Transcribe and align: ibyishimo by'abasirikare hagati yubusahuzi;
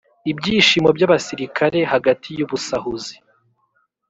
ibyishimo 0.31 0.89
by'abasirikare 0.97 1.79
hagati 1.93 2.29
yubusahuzi; 2.39 3.15